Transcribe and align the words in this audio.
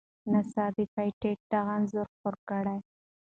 ناسا 0.31 0.65
د 0.75 0.77
پېټټ 0.93 1.37
دغه 1.51 1.71
انځور 1.77 2.07
خپور 2.13 2.35
کړ. 2.47 2.65